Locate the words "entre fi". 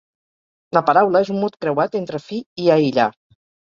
2.03-2.43